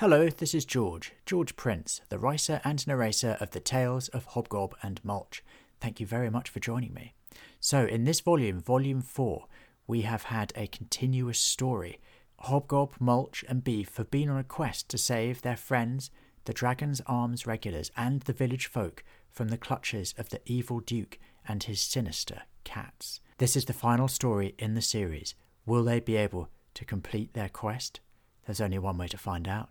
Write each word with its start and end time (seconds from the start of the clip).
Hello, 0.00 0.28
this 0.28 0.52
is 0.52 0.66
George, 0.66 1.14
George 1.24 1.56
Prince, 1.56 2.02
the 2.10 2.18
writer 2.18 2.60
and 2.64 2.86
narrator 2.86 3.38
of 3.40 3.52
the 3.52 3.60
Tales 3.60 4.08
of 4.08 4.28
Hobgob 4.28 4.74
and 4.82 5.02
Mulch. 5.02 5.42
Thank 5.80 6.00
you 6.00 6.06
very 6.06 6.28
much 6.28 6.50
for 6.50 6.60
joining 6.60 6.92
me. 6.92 7.14
So, 7.60 7.86
in 7.86 8.04
this 8.04 8.20
volume, 8.20 8.60
volume 8.60 9.00
4, 9.00 9.46
we 9.86 10.02
have 10.02 10.24
had 10.24 10.52
a 10.54 10.66
continuous 10.66 11.38
story. 11.38 11.98
Hobgob, 12.44 13.00
Mulch, 13.00 13.42
and 13.48 13.64
Beef 13.64 13.96
have 13.96 14.10
been 14.10 14.28
on 14.28 14.36
a 14.36 14.44
quest 14.44 14.90
to 14.90 14.98
save 14.98 15.40
their 15.40 15.56
friends, 15.56 16.10
the 16.44 16.52
Dragon's 16.52 17.00
Arms 17.06 17.46
regulars, 17.46 17.90
and 17.96 18.20
the 18.20 18.34
village 18.34 18.66
folk 18.66 19.02
from 19.30 19.48
the 19.48 19.56
clutches 19.56 20.14
of 20.18 20.28
the 20.28 20.42
evil 20.44 20.80
Duke 20.80 21.18
and 21.48 21.62
his 21.62 21.80
sinister 21.80 22.42
cats. 22.64 23.20
This 23.38 23.56
is 23.56 23.64
the 23.64 23.72
final 23.72 24.08
story 24.08 24.54
in 24.58 24.74
the 24.74 24.82
series. 24.82 25.34
Will 25.64 25.84
they 25.84 26.00
be 26.00 26.16
able 26.16 26.50
to 26.74 26.84
complete 26.84 27.32
their 27.32 27.48
quest? 27.48 28.00
There's 28.44 28.60
only 28.60 28.78
one 28.78 28.98
way 28.98 29.08
to 29.08 29.16
find 29.16 29.48
out. 29.48 29.70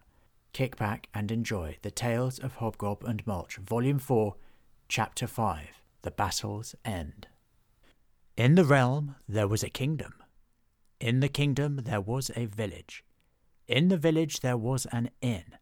Kick 0.56 0.78
back 0.78 1.10
and 1.14 1.34
enjoy 1.34 1.76
The 1.82 1.92
Tales 1.92 2.40
of 2.40 2.60
Hobgob 2.60 3.04
and 3.04 3.28
Mulch, 3.28 3.58
Volume 3.58 4.00
4, 4.00 4.38
Chapter 4.88 5.28
5 5.28 5.82
The 6.04 6.12
Battle's 6.12 6.76
End. 6.86 7.28
In 8.38 8.56
the 8.56 8.64
realm 8.64 9.18
there 9.28 9.50
was 9.50 9.64
a 9.64 9.70
kingdom. 9.70 10.14
In 11.02 11.20
the 11.20 11.28
kingdom 11.28 11.82
there 11.84 12.00
was 12.00 12.32
a 12.38 12.46
village. 12.46 13.04
In 13.68 13.90
the 13.90 13.98
village 13.98 14.40
there 14.40 14.56
was 14.56 14.86
an 14.94 15.10
inn. 15.20 15.58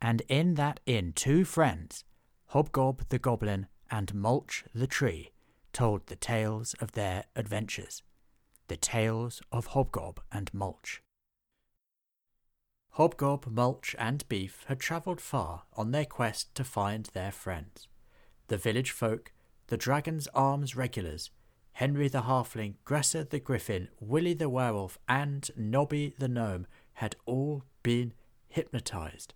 And 0.00 0.22
in 0.28 0.54
that 0.54 0.78
inn 0.86 1.14
two 1.14 1.44
friends, 1.44 2.04
Hobgob 2.52 3.08
the 3.08 3.18
goblin 3.18 3.66
and 3.90 4.14
Mulch 4.14 4.62
the 4.72 4.86
tree, 4.86 5.32
told 5.72 6.06
the 6.06 6.14
tales 6.14 6.74
of 6.74 6.92
their 6.92 7.24
adventures. 7.34 8.04
The 8.68 8.76
tales 8.76 9.42
of 9.50 9.70
Hobgob 9.70 10.18
and 10.30 10.48
Mulch. 10.54 11.02
Hobgob, 12.98 13.46
Mulch, 13.46 13.94
and 13.96 14.28
Beef 14.28 14.64
had 14.66 14.80
travelled 14.80 15.20
far 15.20 15.62
on 15.74 15.92
their 15.92 16.04
quest 16.04 16.52
to 16.56 16.64
find 16.64 17.06
their 17.06 17.30
friends. 17.30 17.86
The 18.48 18.56
village 18.56 18.90
folk, 18.90 19.30
the 19.68 19.76
Dragon's 19.76 20.26
Arms 20.34 20.74
regulars, 20.74 21.30
Henry 21.74 22.08
the 22.08 22.22
Halfling, 22.22 22.74
Gresser 22.84 23.22
the 23.22 23.38
Griffin, 23.38 23.86
Willie 24.00 24.34
the 24.34 24.48
Werewolf, 24.48 24.98
and 25.08 25.48
Nobby 25.56 26.12
the 26.18 26.26
Gnome 26.26 26.66
had 26.94 27.14
all 27.24 27.62
been 27.84 28.14
hypnotized 28.48 29.32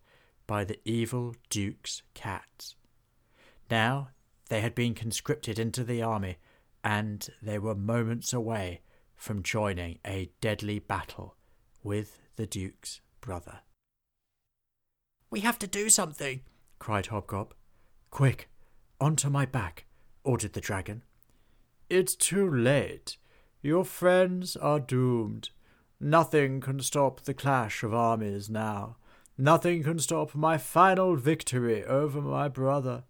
by 0.49 0.65
the 0.65 0.81
evil 0.85 1.37
Duke's 1.49 2.03
cats. 2.15 2.75
Now 3.71 4.09
they 4.49 4.61
had 4.61 4.75
been 4.75 4.95
conscripted 4.95 5.61
into 5.61 5.85
the 5.85 6.03
army, 6.03 6.39
and 6.83 7.29
they 7.41 7.61
were 7.61 7.77
moments 7.77 8.33
away 8.33 8.81
from 9.15 9.45
joining 9.45 10.01
a 10.05 10.33
deadly 10.41 10.81
battle 10.81 11.37
with 11.85 12.19
the 12.35 12.47
Duke's 12.47 13.01
brother. 13.23 13.61
We 15.31 15.41
have 15.41 15.59
to 15.61 15.67
do 15.67 15.89
something, 15.89 16.43
cried 16.79 17.07
Hobgob. 17.07 17.53
Quick, 18.11 18.51
onto 19.01 19.31
my 19.31 19.47
back, 19.47 19.87
ordered 20.23 20.53
the 20.53 20.61
dragon. 20.61 21.03
It's 21.89 22.15
too 22.15 22.47
late. 22.51 23.17
Your 23.63 23.87
friends 23.87 24.57
are 24.57 24.81
doomed. 24.81 25.49
Nothing 25.99 26.61
can 26.61 26.81
stop 26.81 27.23
the 27.23 27.33
clash 27.33 27.83
of 27.83 27.95
armies 27.95 28.51
now. 28.51 28.97
Nothing 29.39 29.83
can 29.83 29.99
stop 29.99 30.35
my 30.35 30.59
final 30.59 31.17
victory 31.17 31.83
over 31.85 32.21
my 32.21 32.49
brother. 32.49 33.05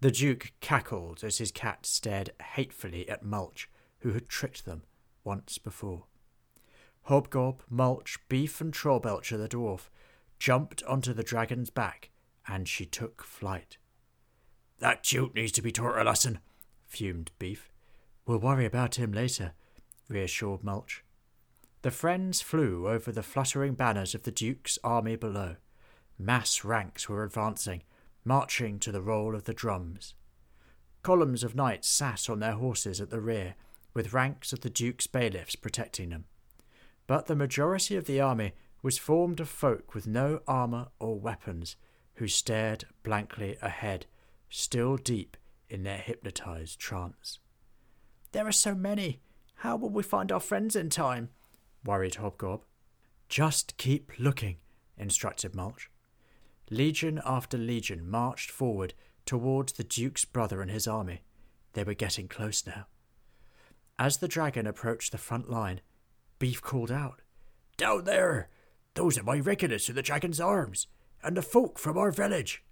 The 0.00 0.10
Duke 0.10 0.52
cackled 0.60 1.24
as 1.24 1.38
his 1.38 1.50
cat 1.50 1.86
stared 1.86 2.30
hatefully 2.54 3.08
at 3.08 3.24
Mulch, 3.24 3.70
who 4.00 4.12
had 4.12 4.28
tricked 4.28 4.66
them 4.66 4.82
once 5.22 5.56
before. 5.56 6.04
Hobgob, 7.08 7.60
Mulch, 7.68 8.18
Beef, 8.28 8.60
and 8.60 8.72
Trollbelcher 8.72 9.36
the 9.36 9.48
dwarf 9.48 9.90
jumped 10.38 10.82
onto 10.84 11.12
the 11.12 11.22
dragon's 11.22 11.68
back, 11.68 12.10
and 12.48 12.66
she 12.66 12.86
took 12.86 13.22
flight. 13.22 13.76
That 14.78 15.02
Duke 15.02 15.34
needs 15.34 15.52
to 15.52 15.62
be 15.62 15.70
taught 15.70 15.98
a 15.98 16.04
lesson, 16.04 16.38
fumed 16.86 17.30
Beef. 17.38 17.70
We'll 18.26 18.38
worry 18.38 18.64
about 18.64 18.94
him 18.94 19.12
later, 19.12 19.52
reassured 20.08 20.64
Mulch. 20.64 21.04
The 21.82 21.90
friends 21.90 22.40
flew 22.40 22.88
over 22.88 23.12
the 23.12 23.22
fluttering 23.22 23.74
banners 23.74 24.14
of 24.14 24.22
the 24.22 24.32
Duke's 24.32 24.78
army 24.82 25.16
below. 25.16 25.56
Mass 26.18 26.64
ranks 26.64 27.06
were 27.06 27.22
advancing, 27.22 27.82
marching 28.24 28.78
to 28.78 28.90
the 28.90 29.02
roll 29.02 29.34
of 29.34 29.44
the 29.44 29.52
drums. 29.52 30.14
Columns 31.02 31.44
of 31.44 31.54
knights 31.54 31.88
sat 31.88 32.30
on 32.30 32.40
their 32.40 32.52
horses 32.52 32.98
at 32.98 33.10
the 33.10 33.20
rear, 33.20 33.56
with 33.92 34.14
ranks 34.14 34.54
of 34.54 34.60
the 34.60 34.70
Duke's 34.70 35.06
bailiffs 35.06 35.54
protecting 35.54 36.08
them 36.08 36.24
but 37.06 37.26
the 37.26 37.36
majority 37.36 37.96
of 37.96 38.06
the 38.06 38.20
army 38.20 38.52
was 38.82 38.98
formed 38.98 39.40
of 39.40 39.48
folk 39.48 39.94
with 39.94 40.06
no 40.06 40.40
armour 40.46 40.88
or 40.98 41.18
weapons, 41.18 41.76
who 42.14 42.28
stared 42.28 42.84
blankly 43.02 43.56
ahead, 43.60 44.06
still 44.48 44.96
deep 44.96 45.36
in 45.68 45.82
their 45.82 45.98
hypnotized 45.98 46.78
trance. 46.78 47.38
There 48.32 48.46
are 48.46 48.52
so 48.52 48.74
many. 48.74 49.20
How 49.56 49.76
will 49.76 49.90
we 49.90 50.02
find 50.02 50.30
our 50.30 50.40
friends 50.40 50.76
in 50.76 50.90
time? 50.90 51.30
worried 51.84 52.14
Hobgob. 52.14 52.62
Just 53.28 53.76
keep 53.76 54.12
looking, 54.18 54.56
instructed 54.96 55.54
Mulch. 55.54 55.90
Legion 56.70 57.20
after 57.24 57.58
legion 57.58 58.08
marched 58.08 58.50
forward 58.50 58.94
towards 59.26 59.72
the 59.72 59.84
Duke's 59.84 60.24
brother 60.24 60.62
and 60.62 60.70
his 60.70 60.86
army. 60.86 61.22
They 61.72 61.84
were 61.84 61.94
getting 61.94 62.28
close 62.28 62.66
now. 62.66 62.86
As 63.98 64.18
the 64.18 64.28
dragon 64.28 64.66
approached 64.66 65.12
the 65.12 65.18
front 65.18 65.50
line, 65.50 65.80
Beef 66.38 66.62
called 66.62 66.90
out. 66.90 67.20
Down 67.76 68.04
there! 68.04 68.48
Those 68.94 69.18
are 69.18 69.24
my 69.24 69.38
regulars 69.38 69.86
to 69.86 69.92
the 69.92 70.02
Dragon's 70.02 70.40
Arms, 70.40 70.86
and 71.22 71.36
the 71.36 71.42
folk 71.42 71.78
from 71.78 71.98
our 71.98 72.10
village. 72.10 72.62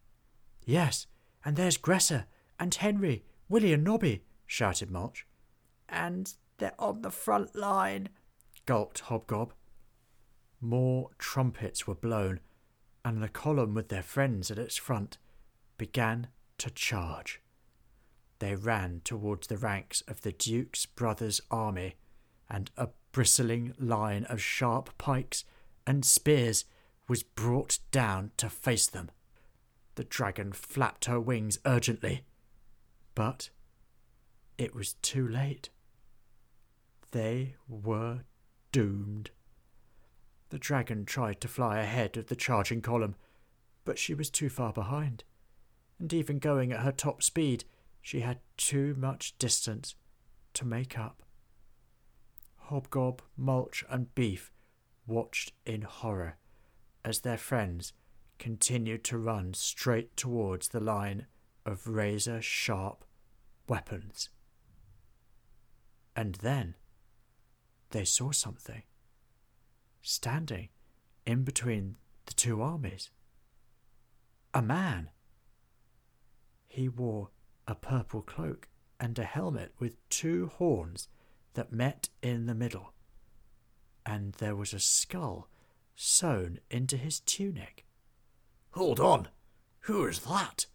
Yes, 0.65 1.06
and 1.45 1.56
there's 1.56 1.78
Gresser, 1.78 2.27
and 2.61 2.75
Henry, 2.75 3.25
Willie, 3.49 3.73
and 3.73 3.83
Nobby, 3.83 4.23
shouted 4.47 4.91
Mulch. 4.91 5.27
And 5.89 6.33
they're 6.59 6.75
on 6.78 7.03
the 7.03 7.11
front 7.11 7.56
line, 7.56 8.11
gulped 8.67 9.03
Hobgob. 9.03 9.50
More 10.61 11.11
trumpets 11.19 11.87
were 11.87 11.97
blown, 11.97 12.41
and 13.05 13.21
the 13.21 13.29
column 13.29 13.75
with 13.75 13.89
their 13.89 14.03
friends 14.03 14.50
at 14.50 14.59
its 14.59 14.77
front 14.77 15.19
began 15.77 16.29
to 16.59 16.71
charge. 16.71 17.41
They 18.39 18.55
ran 18.55 19.00
towards 19.05 19.49
the 19.49 19.56
ranks 19.56 20.03
of 20.06 20.23
the 20.23 20.33
Duke's 20.33 20.87
brother's 20.87 21.41
army, 21.50 21.97
and 22.49 22.71
a 22.77 22.89
bristling 23.12 23.75
line 23.78 24.25
of 24.25 24.41
sharp 24.41 24.97
pikes 24.99 25.45
and 25.87 26.05
spears 26.05 26.65
was 27.09 27.23
brought 27.23 27.78
down 27.91 28.31
to 28.39 28.49
face 28.49 28.87
them. 28.87 29.11
The 29.95 30.05
dragon 30.05 30.53
flapped 30.53 31.05
her 31.05 31.21
wings 31.21 31.59
urgently, 31.67 32.25
but 33.15 33.50
it 34.56 34.75
was 34.75 34.95
too 34.95 35.27
late. 35.28 35.69
They 37.11 37.56
were 37.69 38.21
doomed. 38.73 39.31
The 40.49 40.59
dragon 40.59 41.05
tried 41.05 41.41
to 41.43 41.49
fly 41.49 41.79
ahead 41.79 42.17
of 42.17 42.29
the 42.29 42.37
charging 42.37 42.81
column, 42.81 43.17
but 43.84 43.99
she 43.99 44.15
was 44.15 44.31
too 44.31 44.49
far 44.49 44.73
behind, 44.73 45.25
and 45.99 46.12
even 46.12 46.39
going 46.39 46.73
at 46.73 46.81
her 46.81 46.93
top 46.93 47.23
speed, 47.23 47.65
she 48.00 48.21
had 48.21 48.39
too 48.56 48.94
much 48.99 49.37
distance 49.39 49.94
to 50.55 50.65
make 50.65 50.99
up. 50.99 51.23
Hobgob, 52.69 53.21
Mulch, 53.37 53.84
and 53.89 54.15
Beef 54.15 54.53
watched 55.06 55.53
in 55.67 55.83
horror 55.83 56.39
as 57.05 57.21
their 57.21 57.39
friends 57.39 57.93
continued 58.39 59.05
to 59.05 59.19
run 59.19 59.55
straight 59.55 60.17
towards 60.17 60.69
the 60.69 60.81
line 60.81 61.27
of 61.65 61.87
razor 61.87 62.41
sharp 62.43 63.05
weapons. 63.69 64.31
And 66.17 66.37
then 66.37 66.75
they 67.91 68.05
saw 68.05 68.33
something 68.33 68.83
standing 70.03 70.69
in 71.25 71.44
between 71.44 71.97
the 72.27 72.34
two 72.34 72.61
armies. 72.61 73.11
A 74.55 74.62
man. 74.62 75.11
He 76.69 76.88
wore 76.88 77.31
a 77.67 77.75
purple 77.75 78.23
cloak 78.23 78.69
and 78.99 79.19
a 79.19 79.25
helmet 79.25 79.73
with 79.79 80.08
two 80.08 80.50
horns 80.55 81.08
that 81.54 81.72
met 81.72 82.08
in 82.22 82.46
the 82.46 82.54
middle, 82.54 82.93
and 84.04 84.34
there 84.34 84.56
was 84.56 84.72
a 84.72 84.81
skull 84.81 85.49
sewn 85.94 86.58
into 86.70 86.96
his 86.96 87.20
tunic. 87.20 87.87
Hold 88.72 89.00
on, 89.00 89.28
who 89.81 90.06
is 90.06 90.20
that? 90.20 90.66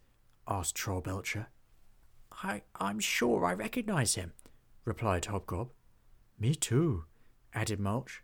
asked 0.47 0.75
Trollbelcher. 0.75 1.47
I, 2.43 2.61
I'm 2.75 2.99
sure 2.99 3.45
I 3.45 3.53
recognize 3.53 4.15
him, 4.15 4.33
replied 4.85 5.25
Hobgob. 5.25 5.69
Me 6.39 6.53
too, 6.53 7.05
added 7.53 7.79
Mulch. 7.79 8.23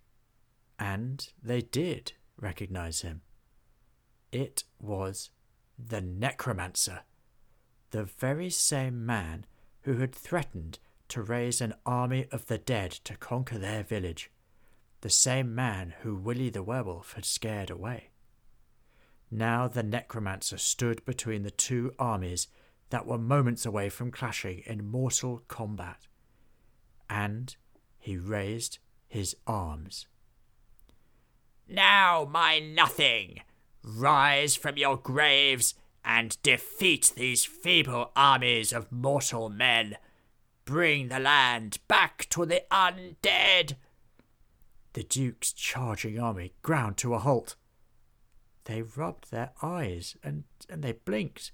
And 0.77 1.27
they 1.41 1.61
did 1.61 2.13
recognize 2.37 3.01
him. 3.01 3.21
It 4.31 4.63
was 4.79 5.31
the 5.77 6.01
necromancer, 6.01 7.01
the 7.91 8.03
very 8.03 8.49
same 8.49 9.05
man 9.05 9.45
who 9.81 9.97
had 9.97 10.13
threatened 10.13 10.79
to 11.13 11.21
raise 11.21 11.61
an 11.61 11.75
army 11.85 12.25
of 12.31 12.47
the 12.47 12.57
dead 12.57 12.89
to 12.89 13.15
conquer 13.15 13.59
their 13.59 13.83
village, 13.83 14.31
the 15.01 15.09
same 15.11 15.53
man 15.53 15.93
who 16.01 16.15
Willie 16.15 16.49
the 16.49 16.63
werewolf 16.63 17.13
had 17.13 17.23
scared 17.23 17.69
away. 17.69 18.09
Now 19.29 19.67
the 19.67 19.83
necromancer 19.83 20.57
stood 20.57 21.05
between 21.05 21.43
the 21.43 21.51
two 21.51 21.93
armies 21.99 22.47
that 22.89 23.05
were 23.05 23.19
moments 23.19 23.63
away 23.63 23.89
from 23.89 24.09
clashing 24.09 24.63
in 24.65 24.89
mortal 24.89 25.43
combat. 25.47 26.07
And 27.07 27.55
he 27.99 28.17
raised 28.17 28.79
his 29.07 29.35
arms. 29.45 30.07
Now, 31.69 32.27
my 32.27 32.57
nothing, 32.57 33.41
rise 33.83 34.55
from 34.55 34.77
your 34.77 34.97
graves 34.97 35.75
and 36.03 36.41
defeat 36.41 37.13
these 37.15 37.45
feeble 37.45 38.11
armies 38.15 38.73
of 38.73 38.91
mortal 38.91 39.51
men. 39.51 39.97
Bring 40.65 41.09
the 41.09 41.19
land 41.19 41.79
back 41.87 42.27
to 42.29 42.45
the 42.45 42.63
undead. 42.71 43.75
The 44.93 45.03
Duke's 45.03 45.51
charging 45.51 46.19
army 46.19 46.53
ground 46.61 46.97
to 46.97 47.13
a 47.13 47.19
halt. 47.19 47.55
They 48.65 48.81
rubbed 48.81 49.29
their 49.29 49.51
eyes 49.61 50.15
and, 50.23 50.43
and 50.69 50.83
they 50.83 50.93
blinked. 50.93 51.51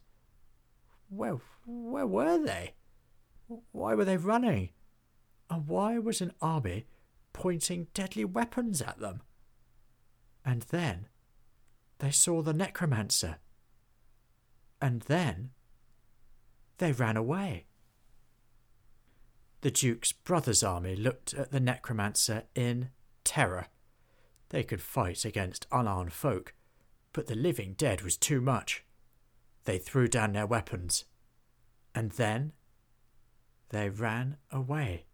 Where, 1.09 1.39
where 1.65 2.05
were 2.05 2.37
they? 2.43 2.73
Why 3.71 3.95
were 3.95 4.05
they 4.05 4.17
running? 4.17 4.69
And 5.49 5.67
why 5.67 5.97
was 5.97 6.21
an 6.21 6.33
army 6.41 6.85
pointing 7.33 7.87
deadly 7.93 8.25
weapons 8.25 8.81
at 8.81 8.99
them? 8.99 9.21
And 10.45 10.63
then 10.63 11.07
they 11.97 12.11
saw 12.11 12.41
the 12.41 12.53
necromancer. 12.53 13.37
And 14.81 15.01
then 15.03 15.51
they 16.77 16.91
ran 16.91 17.17
away. 17.17 17.65
The 19.61 19.71
Duke's 19.71 20.11
brother's 20.13 20.63
army 20.63 20.95
looked 20.95 21.33
at 21.33 21.51
the 21.51 21.59
necromancer 21.59 22.43
in 22.55 22.89
terror. 23.23 23.67
They 24.49 24.63
could 24.63 24.81
fight 24.81 25.25
against 25.25 25.67
unarmed 25.71 26.13
folk, 26.13 26.53
but 27.11 27.27
the 27.27 27.35
living 27.35 27.73
dead 27.73 28.01
was 28.01 28.17
too 28.17 28.39
much. 28.41 28.85
They 29.65 29.77
threw 29.77 30.07
down 30.07 30.33
their 30.33 30.47
weapons, 30.47 31.03
and 31.93 32.11
then 32.11 32.53
they 33.69 33.89
ran 33.89 34.37
away. 34.51 35.05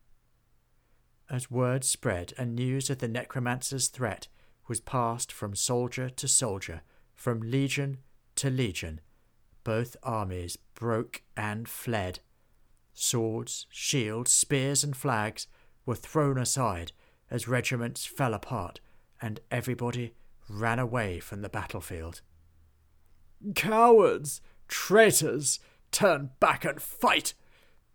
As 1.30 1.50
word 1.50 1.84
spread 1.84 2.34
and 2.38 2.56
news 2.56 2.90
of 2.90 3.00
the 3.00 3.08
necromancer's 3.08 3.88
threat 3.88 4.28
was 4.68 4.80
passed 4.80 5.32
from 5.32 5.56
soldier 5.56 6.10
to 6.10 6.28
soldier, 6.28 6.84
from 7.16 7.40
legion 7.40 7.98
to 8.36 8.50
legion, 8.50 9.02
both 9.64 9.98
armies 10.04 10.58
broke 10.76 11.24
and 11.36 11.68
fled. 11.68 12.20
Swords, 12.96 13.68
shields, 13.70 14.32
spears, 14.32 14.84
and 14.84 14.96
flags 14.96 15.48
were 15.86 15.96
thrown 15.96 16.38
aside 16.38 16.94
as 17.30 17.48
regiments 17.48 18.06
fell 18.06 18.34
apart 18.34 18.80
and 19.22 19.42
everybody 19.52 20.14
ran 20.50 20.80
away 20.80 21.20
from 21.20 21.42
the 21.42 21.50
battlefield. 21.50 22.22
Cowards! 23.54 24.42
Traitors! 24.68 25.60
Turn 25.92 26.32
back 26.40 26.66
and 26.66 26.82
fight! 26.82 27.34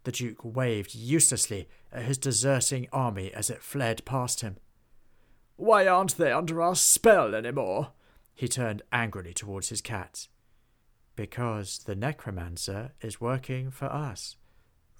The 0.04 0.12
Duke 0.12 0.44
waved 0.44 0.94
uselessly 0.94 1.68
at 1.92 2.04
his 2.04 2.18
deserting 2.18 2.86
army 2.92 3.32
as 3.32 3.50
it 3.50 3.62
fled 3.62 4.04
past 4.04 4.42
him. 4.42 4.56
Why 5.56 5.86
aren't 5.86 6.16
they 6.16 6.32
under 6.32 6.62
our 6.62 6.74
spell 6.74 7.34
any 7.34 7.50
more? 7.50 7.92
He 8.34 8.48
turned 8.48 8.82
angrily 8.92 9.34
towards 9.34 9.68
his 9.68 9.80
cats. 9.80 10.28
Because 11.16 11.78
the 11.78 11.94
necromancer 11.94 12.92
is 13.02 13.20
working 13.20 13.70
for 13.70 13.86
us, 13.86 14.36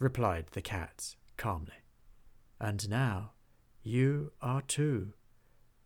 replied 0.01 0.47
the 0.51 0.63
cats 0.63 1.15
calmly. 1.37 1.85
And 2.59 2.89
now 2.91 3.33
you 3.83 4.33
are 4.43 4.63
too. 4.63 5.13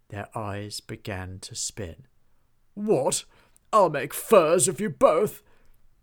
Their 0.08 0.28
eyes 0.34 0.81
began 0.81 1.38
to 1.40 1.55
spin. 1.55 2.06
What? 2.72 3.25
I'll 3.72 3.90
make 3.90 4.14
furs 4.14 4.69
of 4.69 4.81
you 4.81 4.88
both. 4.88 5.43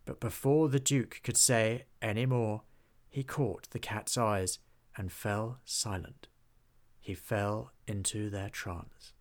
But 0.05 0.19
before 0.19 0.69
the 0.69 0.79
Duke 0.79 1.21
could 1.23 1.37
say 1.37 1.85
any 2.01 2.25
more, 2.25 2.63
he 3.09 3.23
caught 3.23 3.69
the 3.71 3.79
cat's 3.79 4.17
eyes 4.17 4.59
and 4.95 5.11
fell 5.11 5.59
silent. 5.65 6.27
He 6.99 7.13
fell 7.13 7.71
into 7.87 8.29
their 8.29 8.49
trance. 8.49 9.13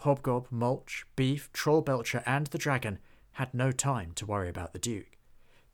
Hobgob, 0.00 0.46
Mulch, 0.50 1.04
Beef, 1.16 1.50
Trollbelcher, 1.52 2.22
and 2.24 2.46
the 2.48 2.58
dragon 2.58 2.98
had 3.32 3.52
no 3.52 3.72
time 3.72 4.12
to 4.14 4.26
worry 4.26 4.48
about 4.48 4.72
the 4.72 4.78
Duke. 4.78 5.17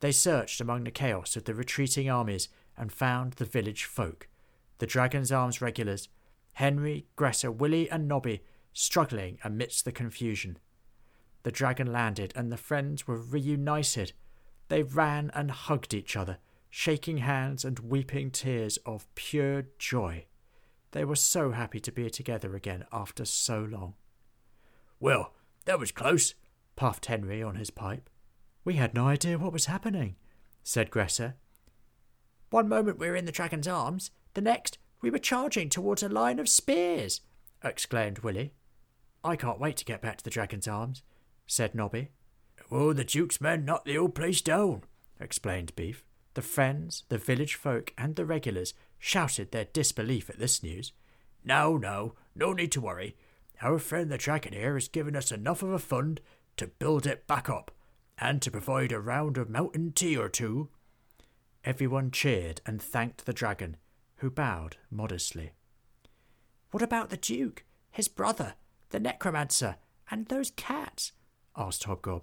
They 0.05 0.13
searched 0.13 0.61
among 0.61 0.85
the 0.85 0.91
chaos 0.91 1.35
of 1.35 1.45
the 1.45 1.55
retreating 1.55 2.11
armies 2.11 2.51
and 2.77 2.93
found 2.93 3.33
the 3.33 3.47
village 3.47 3.85
folk, 3.85 4.29
the 4.77 4.87
Dragon's 4.87 5.33
Arms 5.33 5.63
regulars, 5.63 6.11
Henry, 6.53 7.07
Gresser, 7.17 7.51
Willie, 7.51 7.89
and 7.89 8.07
Nobby 8.07 8.43
struggling 8.75 9.39
amidst 9.43 9.87
the 9.87 9.93
confusion. 9.93 10.59
The 11.43 11.51
dragon 11.51 11.91
landed, 11.91 12.35
and 12.37 12.53
the 12.53 12.59
friends 12.59 13.07
were 13.07 13.17
reunited. 13.17 14.13
They 14.69 14.83
ran 14.83 15.31
and 15.33 15.51
hugged 15.51 15.95
each 15.95 16.17
other, 16.17 16.37
shaking 16.69 17.17
hands 17.17 17.65
and 17.65 17.79
weeping 17.79 18.31
tears 18.31 18.77
of 18.85 19.07
pure 19.15 19.65
joy. 19.79 20.27
They 20.91 21.07
were 21.07 21.17
so 21.17 21.53
happy 21.53 21.81
to 21.81 21.91
be 21.91 22.11
together 22.11 22.55
again 22.55 22.85
after 22.93 23.25
so 23.25 23.61
long. 23.61 23.95
Well, 25.01 25.33
that 25.65 25.79
was 25.79 25.93
close, 25.93 26.35
puffed 26.77 27.07
Henry 27.07 27.43
on 27.43 27.55
his 27.55 27.71
pipe. 27.71 28.11
We 28.65 28.75
had 28.75 28.95
no 28.95 29.09
idea 29.09 29.39
what 29.39 29.53
was 29.53 29.67
happening, 29.67 30.17
said 30.63 30.91
Gresser. 30.91 31.35
One 32.51 32.69
moment 32.69 32.99
we 32.99 33.09
were 33.09 33.17
in 33.17 33.27
the 33.27 33.33
dragon's 33.33 33.69
arms, 33.69 34.11
the 34.33 34.41
next 34.41 34.79
we 35.03 35.11
were 35.11 35.19
charging 35.19 35.69
towards 35.69 36.03
a 36.03 36.09
line 36.09 36.39
of 36.39 36.49
spears, 36.49 37.21
exclaimed 37.63 38.21
Willie. 38.21 38.55
I 39.23 39.37
can't 39.37 39.61
wait 39.61 39.77
to 39.79 39.85
get 39.85 40.01
back 40.01 40.19
to 40.19 40.25
the 40.25 40.31
dragon's 40.31 40.67
arms, 40.67 41.03
said 41.47 41.75
Nobby. 41.75 42.09
Oh, 42.71 42.95
the 42.95 43.05
Duke's 43.05 43.41
men 43.41 43.67
knocked 43.67 43.85
the 43.85 43.99
old 43.99 44.15
place 44.15 44.41
down, 44.41 44.83
explained 45.21 45.77
Beef. 45.77 46.05
The 46.33 46.43
friends, 46.43 47.05
the 47.11 47.19
village 47.19 47.55
folk, 47.55 47.93
and 47.99 48.17
the 48.17 48.25
regulars 48.25 48.73
shouted 48.99 49.53
their 49.53 49.67
disbelief 49.67 50.31
at 50.31 50.39
this 50.39 50.63
news. 50.63 50.93
No, 51.45 51.77
no, 51.77 52.15
no 52.35 52.53
need 52.53 52.73
to 52.73 52.81
worry. 52.81 53.17
Our 53.61 53.79
friend 53.79 54.11
the 54.11 54.19
dragon 54.19 54.55
here 54.55 54.75
has 54.75 54.89
given 54.89 55.15
us 55.15 55.31
enough 55.31 55.63
of 55.63 55.71
a 55.71 55.79
fund 55.79 56.21
to 56.57 56.67
build 56.67 57.07
it 57.07 57.27
back 57.27 57.49
up, 57.51 57.71
and 58.19 58.41
to 58.43 58.51
provide 58.51 58.93
a 58.93 59.01
round 59.01 59.37
of 59.37 59.51
mountain 59.51 59.93
tea 59.93 60.17
or 60.17 60.29
two. 60.29 60.69
Everyone 61.65 62.11
cheered 62.11 62.61
and 62.67 62.81
thanked 62.81 63.27
the 63.27 63.33
dragon, 63.33 63.77
who 64.17 64.31
bowed 64.31 64.77
modestly. 64.91 65.53
What 66.71 66.83
about 66.83 67.11
the 67.11 67.17
Duke, 67.17 67.65
his 67.91 68.09
brother, 68.09 68.55
the 68.91 69.01
necromancer, 69.01 69.77
and 70.11 70.27
those 70.27 70.51
cats? 70.51 71.13
asked 71.57 71.85
Hobgob. 71.85 72.23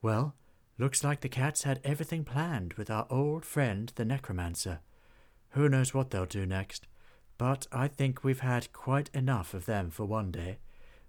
Well, 0.00 0.34
looks 0.78 1.02
like 1.04 1.20
the 1.20 1.28
cats 1.28 1.64
had 1.64 1.80
everything 1.84 2.24
planned 2.24 2.74
with 2.74 2.90
our 2.90 3.06
old 3.10 3.44
friend 3.44 3.92
the 3.96 4.04
necromancer. 4.04 4.80
Who 5.50 5.68
knows 5.68 5.92
what 5.92 6.10
they'll 6.10 6.26
do 6.26 6.46
next? 6.46 6.86
But 7.36 7.66
I 7.72 7.88
think 7.88 8.24
we've 8.24 8.40
had 8.40 8.72
quite 8.72 9.10
enough 9.14 9.54
of 9.54 9.66
them 9.66 9.90
for 9.90 10.04
one 10.04 10.30
day. 10.30 10.58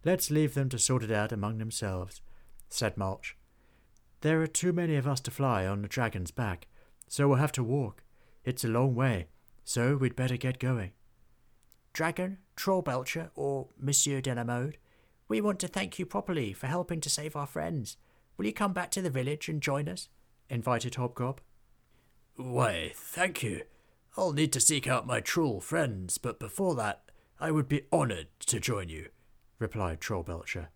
Let's 0.06 0.32
leave 0.32 0.54
them 0.54 0.70
to 0.70 0.80
sort 0.80 1.04
it 1.04 1.12
out 1.12 1.32
among 1.32 1.58
themselves, 1.58 2.22
said 2.70 2.98
Mulch. 2.98 3.36
There 4.22 4.42
are 4.42 4.48
too 4.48 4.74
many 4.74 4.96
of 4.96 5.08
us 5.08 5.22
to 5.22 5.32
fly 5.32 5.66
on 5.66 5.82
the 5.82 5.88
dragon's 5.88 6.32
back, 6.32 6.68
so 7.08 7.28
we'll 7.28 7.38
have 7.38 7.54
to 7.54 7.64
walk. 7.64 8.04
It's 8.44 8.66
a 8.66 8.70
long 8.70 8.94
way, 8.96 9.28
so 9.64 9.96
we'd 9.96 10.16
better 10.16 10.36
get 10.36 10.60
going. 10.60 10.92
Dragon, 11.94 12.40
Troll 12.56 12.82
Belcher, 12.82 13.32
or 13.36 13.68
Monsieur 13.80 14.22
de 14.22 14.36
la 14.36 14.44
Mode, 14.44 14.78
we 15.28 15.42
want 15.42 15.60
to 15.60 15.68
thank 15.68 16.00
you 16.00 16.06
properly 16.06 16.54
for 16.54 16.68
helping 16.68 17.00
to 17.02 17.10
save 17.10 17.36
our 17.36 17.48
friends. 17.48 17.98
Will 18.38 18.46
you 18.46 18.54
come 18.54 18.74
back 18.74 18.92
to 18.92 19.02
the 19.02 19.10
village 19.10 19.48
and 19.48 19.62
join 19.62 19.88
us? 19.88 20.10
invited 20.50 20.94
Hobgob. 20.94 21.38
Why, 22.36 22.92
thank 22.96 23.44
you. 23.44 23.64
I'll 24.18 24.34
need 24.34 24.52
to 24.54 24.60
seek 24.60 24.88
out 24.88 25.08
my 25.08 25.20
troll 25.20 25.62
friends, 25.62 26.18
but 26.18 26.40
before 26.40 26.76
that, 26.76 27.04
I 27.40 27.52
would 27.52 27.70
be 27.70 27.84
honoured 27.94 28.28
to 28.48 28.60
join 28.60 28.90
you, 28.90 29.10
replied 29.60 30.02
Troll 30.02 30.24
Belcher. 30.24 30.70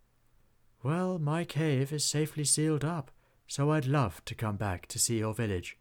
Well, 0.83 1.17
my 1.19 1.43
cave 1.43 1.91
is 1.91 2.05
safely 2.05 2.43
sealed 2.43 2.85
up, 2.85 3.11
so 3.53 3.69
I'd 3.69 3.85
love 3.85 4.25
to 4.25 4.33
come 4.33 4.55
back 4.55 4.87
to 4.87 4.97
see 4.97 5.19
your 5.19 5.35
village. 5.35 5.77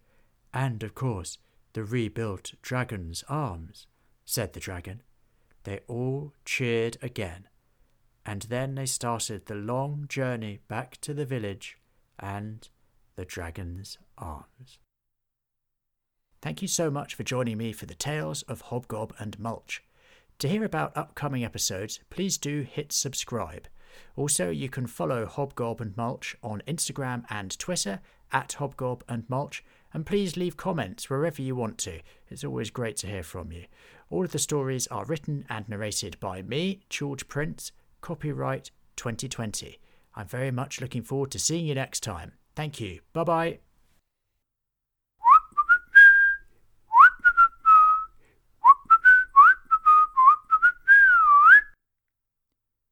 And, 0.52 0.82
of 0.82 0.94
course, 0.94 1.38
the 1.72 1.84
rebuilt 1.84 2.52
dragon's 2.60 3.24
arms, 3.30 3.86
said 4.26 4.52
the 4.52 4.60
dragon. 4.60 5.02
They 5.64 5.80
all 5.88 6.34
cheered 6.44 6.98
again 7.00 7.48
and 8.26 8.42
then 8.42 8.74
they 8.74 8.84
started 8.84 9.46
the 9.46 9.54
long 9.54 10.04
journey 10.06 10.60
back 10.68 11.00
to 11.00 11.14
the 11.14 11.24
village 11.24 11.78
and 12.18 12.68
the 13.16 13.24
dragon's 13.24 13.96
arms. 14.18 14.78
Thank 16.42 16.60
you 16.60 16.68
so 16.68 16.90
much 16.90 17.14
for 17.14 17.22
joining 17.22 17.56
me 17.56 17.72
for 17.72 17.86
the 17.86 17.94
tales 17.94 18.42
of 18.42 18.64
Hobgob 18.64 19.12
and 19.18 19.38
Mulch. 19.38 19.82
To 20.40 20.48
hear 20.48 20.64
about 20.64 20.94
upcoming 20.94 21.42
episodes, 21.42 22.00
please 22.10 22.36
do 22.36 22.60
hit 22.60 22.92
subscribe. 22.92 23.66
Also, 24.16 24.50
you 24.50 24.68
can 24.68 24.86
follow 24.86 25.26
Hobgob 25.26 25.80
and 25.80 25.96
Mulch 25.96 26.36
on 26.42 26.62
Instagram 26.66 27.24
and 27.30 27.58
Twitter 27.58 28.00
at 28.32 28.56
Hobgob 28.58 29.02
and 29.08 29.28
Mulch, 29.28 29.64
and 29.92 30.06
please 30.06 30.36
leave 30.36 30.56
comments 30.56 31.10
wherever 31.10 31.42
you 31.42 31.54
want 31.54 31.78
to. 31.78 32.00
It's 32.28 32.44
always 32.44 32.70
great 32.70 32.96
to 32.98 33.06
hear 33.06 33.22
from 33.22 33.52
you. 33.52 33.64
All 34.10 34.24
of 34.24 34.32
the 34.32 34.38
stories 34.38 34.86
are 34.88 35.04
written 35.04 35.44
and 35.48 35.68
narrated 35.68 36.18
by 36.20 36.42
me, 36.42 36.80
George 36.88 37.28
Prince, 37.28 37.72
Copyright 38.00 38.70
2020. 38.96 39.78
I'm 40.14 40.26
very 40.26 40.50
much 40.50 40.80
looking 40.80 41.02
forward 41.02 41.30
to 41.32 41.38
seeing 41.38 41.66
you 41.66 41.74
next 41.74 42.02
time. 42.02 42.32
Thank 42.54 42.80
you. 42.80 43.00
Bye 43.12 43.24
bye. 43.24 43.71